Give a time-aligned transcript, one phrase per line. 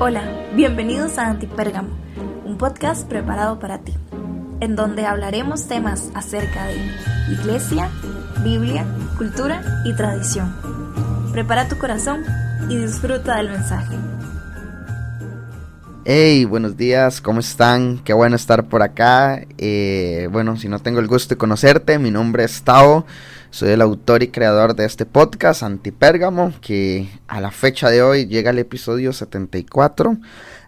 [0.00, 0.22] Hola,
[0.54, 1.88] bienvenidos a Antipérgamo,
[2.44, 3.92] un podcast preparado para ti,
[4.60, 6.76] en donde hablaremos temas acerca de
[7.32, 7.90] iglesia,
[8.44, 8.86] Biblia,
[9.16, 10.54] cultura y tradición.
[11.32, 12.24] Prepara tu corazón
[12.68, 13.96] y disfruta del mensaje.
[16.04, 17.98] Hey, buenos días, ¿cómo están?
[17.98, 19.44] Qué bueno estar por acá.
[19.58, 23.04] Eh, bueno, si no tengo el gusto de conocerte, mi nombre es Tao.
[23.50, 28.26] Soy el autor y creador de este podcast, Antipérgamo, que a la fecha de hoy
[28.26, 30.18] llega el episodio 74.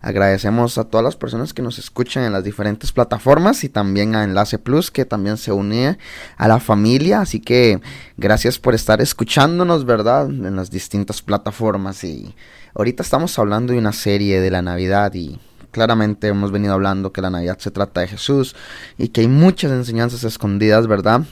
[0.01, 4.25] Agradecemos a todas las personas que nos escuchan en las diferentes plataformas y también a
[4.25, 5.98] Enlace Plus, que también se une
[6.39, 7.20] a la familia.
[7.20, 7.83] Así que
[8.16, 10.31] gracias por estar escuchándonos, ¿verdad?
[10.31, 12.03] En las distintas plataformas.
[12.03, 12.34] Y
[12.75, 15.39] ahorita estamos hablando de una serie de la Navidad y
[15.70, 18.56] claramente hemos venido hablando que la Navidad se trata de Jesús
[18.97, 21.27] y que hay muchas enseñanzas escondidas, ¿verdad?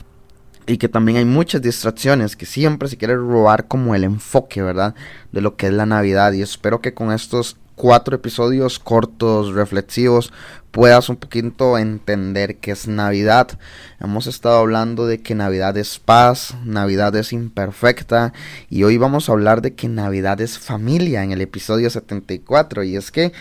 [0.69, 4.95] Y que también hay muchas distracciones que siempre se quiere robar como el enfoque, ¿verdad?
[5.33, 10.31] De lo que es la Navidad y espero que con estos cuatro episodios cortos, reflexivos,
[10.71, 13.59] puedas un poquito entender qué es Navidad.
[13.99, 18.35] Hemos estado hablando de que Navidad es paz, Navidad es imperfecta
[18.69, 22.97] y hoy vamos a hablar de que Navidad es familia en el episodio 74 y
[22.97, 23.33] es que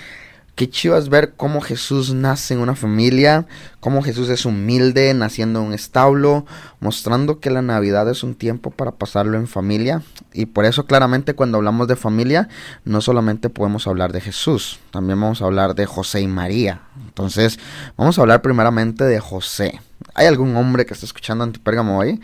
[0.57, 3.45] Qué chido es ver cómo Jesús nace en una familia,
[3.79, 6.47] cómo Jesús es humilde, naciendo en un establo,
[6.79, 10.01] mostrando que la Navidad es un tiempo para pasarlo en familia.
[10.33, 12.49] Y por eso claramente cuando hablamos de familia,
[12.85, 16.81] no solamente podemos hablar de Jesús, también vamos a hablar de José y María.
[17.05, 17.59] Entonces,
[17.95, 19.79] vamos a hablar primeramente de José.
[20.13, 22.19] ¿Hay algún hombre que está escuchando Antipérgamo hoy?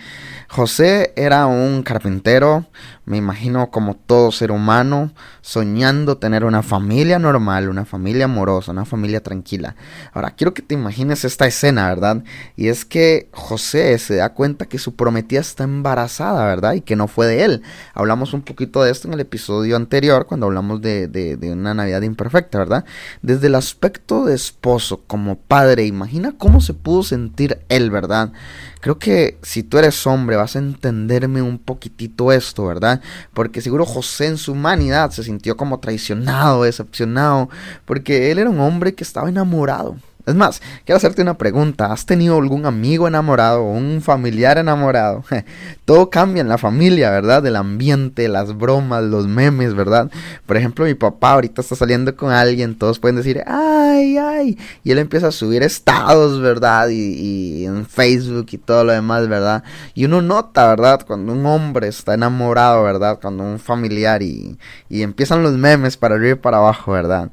[0.48, 2.68] José era un carpintero,
[3.06, 8.86] me imagino como todo ser humano, soñando tener una familia normal, una familia amorosa, una
[8.86, 9.76] familia tranquila.
[10.14, 12.24] Ahora, quiero que te imagines esta escena, ¿verdad?
[12.56, 16.74] Y es que José se da cuenta que su prometida está embarazada, ¿verdad?
[16.74, 17.64] Y que no fue de él.
[17.96, 21.74] Hablamos un poquito de esto en el episodio anterior, cuando hablamos de, de, de una
[21.74, 22.86] Navidad imperfecta, ¿verdad?
[23.22, 28.32] Desde el aspecto de esposo, como padre, imagina cómo se pudo sentir él ¿verdad?
[28.80, 33.02] Creo que si tú eres hombre vas a entenderme un poquitito esto, ¿verdad?
[33.34, 37.50] Porque seguro José en su humanidad se sintió como traicionado, decepcionado,
[37.86, 39.96] porque él era un hombre que estaba enamorado.
[40.26, 41.92] Es más, quiero hacerte una pregunta.
[41.92, 45.26] ¿Has tenido algún amigo enamorado o un familiar enamorado?
[45.86, 47.46] Todo cambia en la familia, ¿verdad?
[47.46, 50.10] El ambiente, las bromas, los memes, ¿verdad?
[50.46, 54.58] Por ejemplo, mi papá ahorita está saliendo con alguien, todos pueden decir, ay, ay.
[54.86, 56.88] Y él empieza a subir estados, ¿verdad?
[56.90, 59.64] Y, en Facebook y todo lo demás, ¿verdad?
[59.94, 61.04] Y uno nota, ¿verdad?
[61.06, 63.20] Cuando un hombre está enamorado, ¿verdad?
[63.22, 64.58] Cuando un familiar y,
[64.88, 67.30] y empiezan los memes para arriba y para abajo, ¿verdad?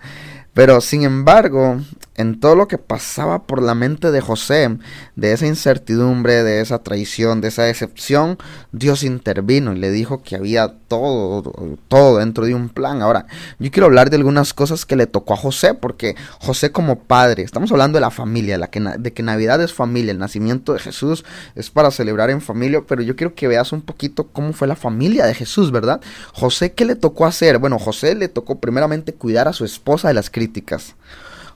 [0.55, 1.81] Pero sin embargo,
[2.21, 4.79] en todo lo que pasaba por la mente de José,
[5.17, 8.39] de esa incertidumbre, de esa traición, de esa decepción,
[8.73, 11.43] Dios intervino y le dijo que había todo,
[11.89, 13.03] todo dentro de un plan.
[13.03, 13.27] Ahora,
[13.59, 17.43] yo quiero hablar de algunas cosas que le tocó a José, porque José como padre,
[17.43, 21.71] estamos hablando de la familia, de que Navidad es familia, el nacimiento de Jesús es
[21.71, 25.27] para celebrar en familia, pero yo quiero que veas un poquito cómo fue la familia
[25.27, 26.01] de Jesús, ¿verdad?
[26.33, 27.59] José, ¿qué le tocó hacer?
[27.59, 30.95] Bueno, José le tocó primeramente cuidar a su esposa de las críticas.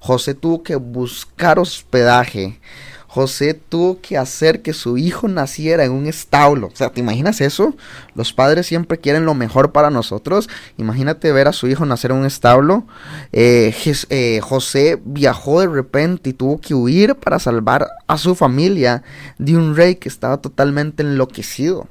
[0.04, 2.60] José tuvo que buscar hospedaje.
[3.08, 6.66] José tuvo que hacer que su hijo naciera en un establo.
[6.66, 7.74] O sea, ¿te imaginas eso?
[8.14, 10.50] Los padres siempre quieren lo mejor para nosotros.
[10.76, 12.84] Imagínate ver a su hijo nacer en un establo.
[13.32, 13.74] Eh,
[14.10, 19.04] eh, José viajó de repente y tuvo que huir para salvar a su familia
[19.38, 21.88] de un rey que estaba totalmente enloquecido.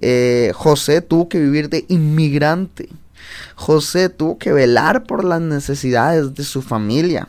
[0.00, 2.88] Eh, José tuvo que vivir de inmigrante.
[3.54, 7.28] José tuvo que velar por las necesidades de su familia.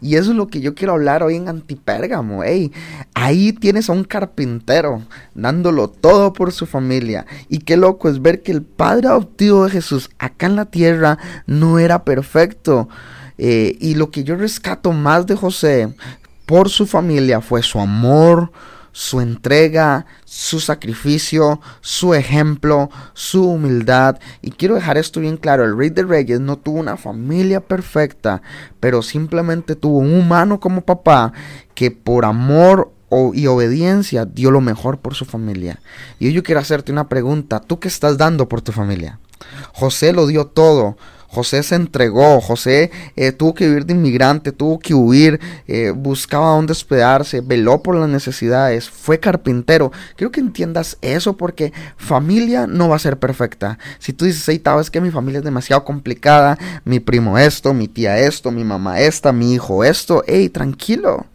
[0.00, 2.42] Y eso es lo que yo quiero hablar hoy en Antipérgamo.
[2.42, 2.72] Ey,
[3.14, 5.02] ahí tienes a un carpintero
[5.34, 7.26] dándolo todo por su familia.
[7.48, 11.18] Y qué loco es ver que el padre adoptivo de Jesús acá en la tierra
[11.46, 12.88] no era perfecto.
[13.38, 15.94] Eh, y lo que yo rescato más de José
[16.46, 18.52] por su familia fue su amor,
[18.92, 24.18] su entrega, su sacrificio, su ejemplo, su humildad.
[24.42, 28.42] Y quiero dejar esto bien claro, el rey de reyes no tuvo una familia perfecta,
[28.78, 31.32] pero simplemente tuvo un humano como papá
[31.74, 32.92] que por amor
[33.34, 35.80] y obediencia dio lo mejor por su familia.
[36.18, 39.18] Y yo quiero hacerte una pregunta, ¿tú qué estás dando por tu familia?
[39.72, 40.96] José lo dio todo.
[41.32, 46.50] José se entregó, José eh, tuvo que vivir de inmigrante, tuvo que huir, eh, buscaba
[46.50, 49.92] dónde hospedarse, veló por las necesidades, fue carpintero.
[50.14, 53.78] Quiero que entiendas eso porque familia no va a ser perfecta.
[53.98, 57.88] Si tú dices, hey, es que mi familia es demasiado complicada, mi primo esto, mi
[57.88, 61.31] tía esto, mi mamá esta, mi hijo esto, hey, tranquilo.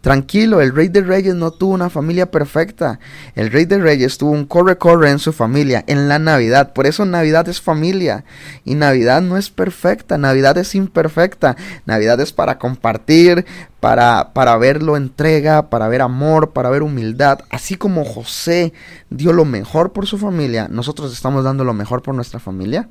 [0.00, 2.98] Tranquilo, el rey de reyes no tuvo una familia perfecta.
[3.34, 6.72] El rey de reyes tuvo un corre-corre en su familia en la Navidad.
[6.72, 8.24] Por eso Navidad es familia.
[8.64, 11.56] Y Navidad no es perfecta, Navidad es imperfecta.
[11.84, 13.44] Navidad es para compartir,
[13.78, 17.40] para, para verlo entrega, para ver amor, para ver humildad.
[17.50, 18.72] Así como José
[19.10, 22.88] dio lo mejor por su familia, nosotros estamos dando lo mejor por nuestra familia.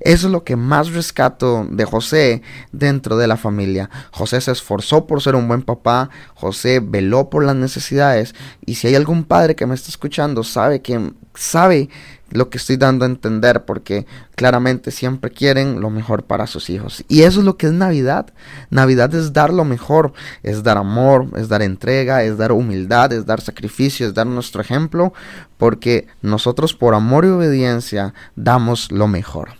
[0.00, 3.90] Eso es lo que más rescato de José dentro de la familia.
[4.10, 8.34] José se esforzó por ser un buen papá, José veló por las necesidades
[8.64, 11.88] y si hay algún padre que me está escuchando, sabe que sabe
[12.30, 17.04] lo que estoy dando a entender porque claramente siempre quieren lo mejor para sus hijos.
[17.08, 18.32] Y eso es lo que es Navidad.
[18.70, 20.12] Navidad es dar lo mejor,
[20.42, 24.60] es dar amor, es dar entrega, es dar humildad, es dar sacrificio, es dar nuestro
[24.60, 25.12] ejemplo,
[25.56, 29.50] porque nosotros por amor y obediencia damos lo mejor.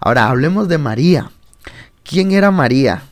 [0.00, 1.30] Ahora hablemos de María.
[2.04, 3.02] ¿Quién era María?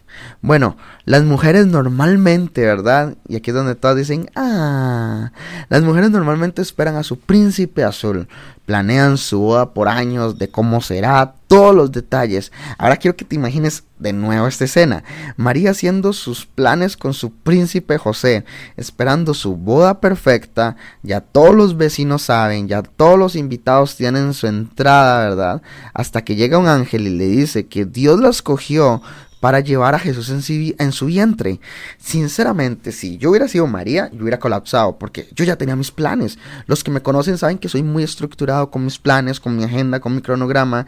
[0.41, 3.17] Bueno, las mujeres normalmente, ¿verdad?
[3.27, 5.33] Y aquí es donde todas dicen, ah,
[5.69, 8.29] las mujeres normalmente esperan a su príncipe azul,
[8.65, 12.53] planean su boda por años, de cómo será, todos los detalles.
[12.77, 15.03] Ahora quiero que te imagines de nuevo esta escena.
[15.37, 18.45] María haciendo sus planes con su príncipe José,
[18.77, 24.47] esperando su boda perfecta, ya todos los vecinos saben, ya todos los invitados tienen su
[24.47, 25.63] entrada, ¿verdad?
[25.95, 29.03] Hasta que llega un ángel y le dice que Dios la escogió
[29.41, 31.61] para llevar a Jesús en, su vientre.
[31.99, 36.39] Sinceramente, si yo hubiera sido María, yo hubiera colapsado, porque yo ya tenía mis planes.
[36.67, 40.01] Los que me conocen saben que soy muy estructurado con mis planes, con mi agenda,
[40.01, 40.87] con mi cronograma,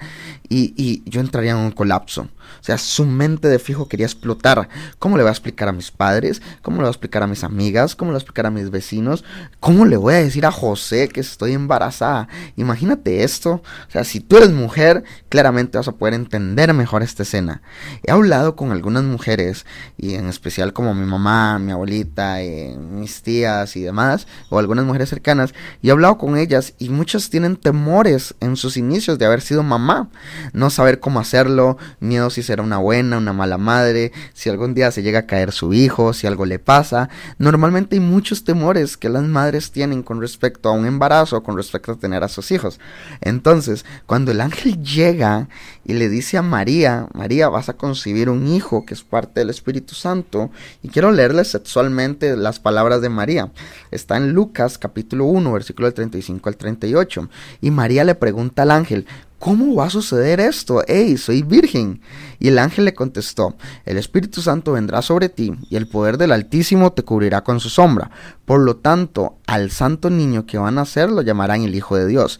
[0.49, 2.29] y, y yo entraría en un colapso.
[2.61, 4.69] O sea, su mente de fijo quería explotar.
[4.99, 6.43] ¿Cómo le voy a explicar a mis padres?
[6.62, 7.94] ¿Cómo le voy a explicar a mis amigas?
[7.94, 9.25] ¿Cómo le voy a explicar a mis vecinos?
[9.61, 12.29] ¿Cómo le voy a decir a José que estoy embarazada?
[12.56, 13.62] Imagínate esto.
[13.88, 17.62] O sea, si tú eres mujer, claramente vas a poder entender mejor esta escena.
[18.02, 19.66] He hablado con algunas mujeres,
[19.96, 24.84] y en especial como mi mamá, mi abuelita, eh, mis tías y demás, o algunas
[24.84, 29.26] mujeres cercanas, y he hablado con ellas y muchas tienen temores en sus inicios de
[29.26, 30.10] haber sido mamá.
[30.52, 34.90] No saber cómo hacerlo, miedo si será una buena, una mala madre, si algún día
[34.90, 37.08] se llega a caer su hijo, si algo le pasa.
[37.38, 41.92] Normalmente hay muchos temores que las madres tienen con respecto a un embarazo, con respecto
[41.92, 42.81] a tener a sus hijos.
[43.20, 45.48] Entonces, cuando el ángel llega
[45.84, 49.50] y le dice a María, María, vas a concebir un hijo que es parte del
[49.50, 50.50] Espíritu Santo,
[50.82, 53.50] y quiero leerle sexualmente las palabras de María.
[53.90, 57.28] Está en Lucas capítulo 1, versículo del 35 al 38.
[57.60, 59.06] Y María le pregunta al ángel,
[59.40, 60.86] ¿Cómo va a suceder esto?
[60.86, 62.02] ¡Ey, soy virgen!
[62.38, 63.56] Y el ángel le contestó,
[63.86, 67.70] El Espíritu Santo vendrá sobre ti, y el poder del Altísimo te cubrirá con su
[67.70, 68.10] sombra.
[68.44, 72.06] Por lo tanto, al santo niño que van a nacer lo llamarán el Hijo de
[72.06, 72.38] Dios.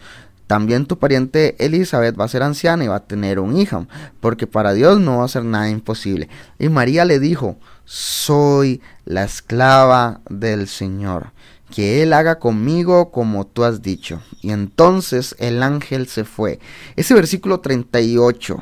[0.50, 3.87] También tu pariente Elizabeth va a ser anciana y va a tener un hijo,
[4.19, 6.29] porque para Dios no va a ser nada imposible.
[6.58, 11.31] Y María le dijo, Soy la esclava del Señor
[11.73, 14.23] que Él haga conmigo como tú has dicho.
[14.43, 16.58] Y entonces el ángel se fue.
[16.97, 18.61] Ese versículo 38,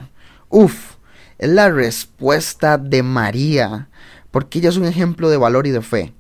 [0.51, 0.97] uff,
[1.39, 3.89] es la respuesta de María,
[4.31, 6.13] porque ella es un ejemplo de valor y de fe.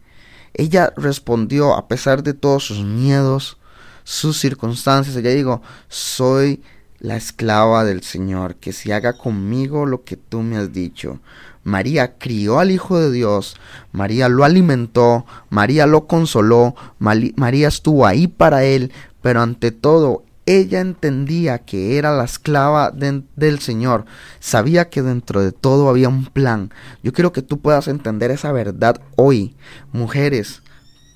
[0.54, 3.58] Ella respondió a pesar de todos sus miedos,
[4.08, 5.14] sus circunstancias.
[5.16, 6.62] Ella dijo, soy
[6.98, 11.20] la esclava del Señor, que se haga conmigo lo que tú me has dicho.
[11.62, 13.56] María crió al Hijo de Dios,
[13.92, 20.80] María lo alimentó, María lo consoló, María estuvo ahí para él, pero ante todo ella
[20.80, 24.06] entendía que era la esclava del Señor,
[24.40, 26.70] sabía que dentro de todo había un plan.
[27.02, 29.54] Yo quiero que tú puedas entender esa verdad hoy,
[29.92, 30.62] mujeres,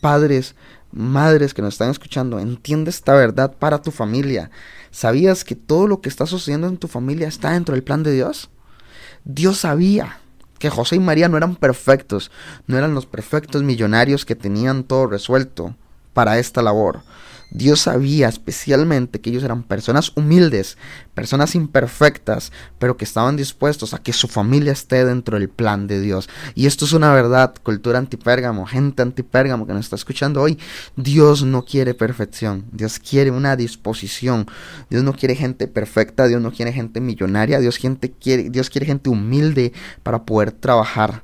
[0.03, 0.55] padres,
[0.93, 4.51] madres que nos están escuchando, entiende esta verdad para tu familia.
[4.91, 8.13] ¿Sabías que todo lo que está sucediendo en tu familia está dentro del plan de
[8.13, 8.51] Dios?
[9.25, 10.21] Dios sabía
[10.59, 12.31] que José y María no eran perfectos,
[12.67, 15.75] no eran los perfectos millonarios que tenían todo resuelto
[16.13, 17.01] para esta labor.
[17.53, 20.79] Dios sabía especialmente que ellos eran personas humildes,
[21.15, 26.01] personas imperfectas, pero que estaban dispuestos a que su familia esté dentro del plan de
[26.01, 26.29] Dios.
[26.55, 30.59] Y esto es una verdad, cultura antipérgamo, gente antipérgamo que nos está escuchando hoy.
[30.97, 34.47] Dios no quiere perfección, Dios quiere una disposición.
[34.89, 38.87] Dios no quiere gente perfecta, Dios no quiere gente millonaria, Dios, gente quiere, Dios quiere
[38.87, 41.23] gente humilde para poder trabajar.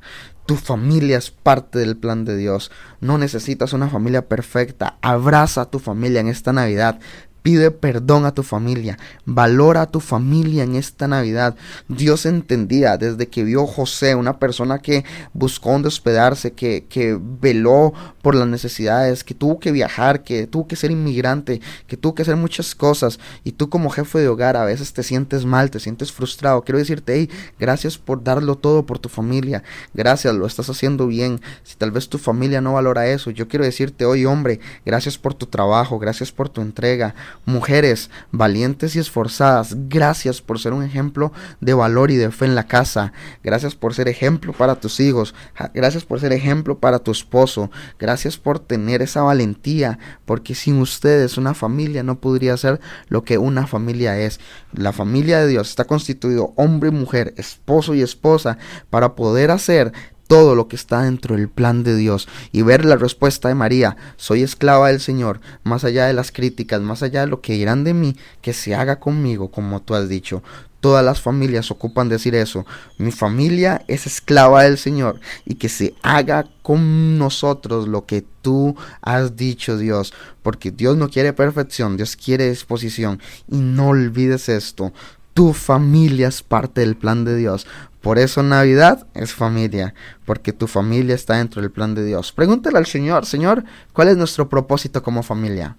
[0.48, 2.70] Tu familia es parte del plan de Dios.
[3.02, 4.96] No necesitas una familia perfecta.
[5.02, 7.00] Abraza a tu familia en esta Navidad.
[7.42, 8.98] Pide perdón a tu familia.
[9.24, 11.56] Valora a tu familia en esta Navidad.
[11.88, 17.92] Dios entendía desde que vio José, una persona que buscó donde hospedarse, que, que veló
[18.22, 22.22] por las necesidades, que tuvo que viajar, que tuvo que ser inmigrante, que tuvo que
[22.22, 23.18] hacer muchas cosas.
[23.44, 26.62] Y tú como jefe de hogar a veces te sientes mal, te sientes frustrado.
[26.62, 29.62] Quiero decirte, hey, gracias por darlo todo por tu familia.
[29.94, 31.40] Gracias, lo estás haciendo bien.
[31.62, 35.34] Si tal vez tu familia no valora eso, yo quiero decirte hoy, hombre, gracias por
[35.34, 37.14] tu trabajo, gracias por tu entrega
[37.44, 42.54] Mujeres valientes y esforzadas, gracias por ser un ejemplo de valor y de fe en
[42.54, 43.12] la casa.
[43.42, 45.34] Gracias por ser ejemplo para tus hijos.
[45.74, 47.70] Gracias por ser ejemplo para tu esposo.
[47.98, 53.38] Gracias por tener esa valentía, porque sin ustedes una familia no podría ser lo que
[53.38, 54.40] una familia es.
[54.72, 58.58] La familia de Dios está constituido hombre y mujer, esposo y esposa,
[58.90, 59.92] para poder hacer
[60.28, 63.96] todo lo que está dentro del plan de Dios y ver la respuesta de María,
[64.16, 67.82] soy esclava del Señor, más allá de las críticas, más allá de lo que dirán
[67.82, 70.42] de mí, que se haga conmigo como tú has dicho.
[70.80, 72.64] Todas las familias ocupan decir eso.
[72.98, 78.76] Mi familia es esclava del Señor y que se haga con nosotros lo que tú
[79.02, 80.14] has dicho, Dios.
[80.44, 83.20] Porque Dios no quiere perfección, Dios quiere disposición.
[83.50, 84.92] Y no olvides esto.
[85.38, 87.64] Tu familia es parte del plan de Dios.
[88.00, 92.32] Por eso Navidad es familia, porque tu familia está dentro del plan de Dios.
[92.32, 95.76] Pregúntale al Señor, Señor, ¿cuál es nuestro propósito como familia?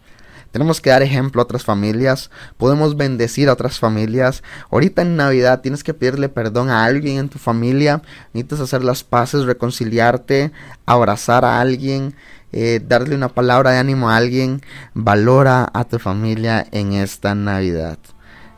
[0.54, 4.44] Tenemos que dar ejemplo a otras familias, podemos bendecir a otras familias.
[4.72, 8.02] Ahorita en Navidad tienes que pedirle perdón a alguien en tu familia,
[8.32, 10.54] necesitas hacer las paces, reconciliarte,
[10.86, 12.16] abrazar a alguien,
[12.54, 14.62] eh, darle una palabra de ánimo a alguien.
[14.94, 17.98] Valora a tu familia en esta Navidad.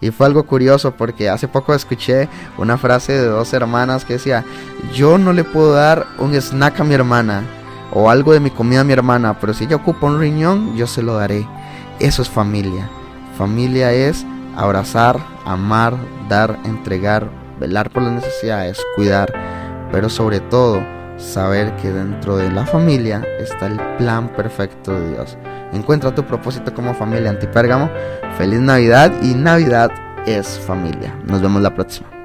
[0.01, 2.27] Y fue algo curioso porque hace poco escuché
[2.57, 4.43] una frase de dos hermanas que decía,
[4.93, 7.43] yo no le puedo dar un snack a mi hermana
[7.93, 10.87] o algo de mi comida a mi hermana, pero si ella ocupa un riñón, yo
[10.87, 11.47] se lo daré.
[11.99, 12.89] Eso es familia.
[13.37, 15.95] Familia es abrazar, amar,
[16.27, 17.29] dar, entregar,
[17.59, 19.31] velar por las necesidades, cuidar,
[19.91, 20.81] pero sobre todo
[21.21, 25.37] saber que dentro de la familia está el plan perfecto de Dios.
[25.73, 27.89] Encuentra tu propósito como familia antipérgamo.
[28.37, 29.91] Feliz Navidad y Navidad
[30.25, 31.15] es familia.
[31.25, 32.20] Nos vemos la próxima.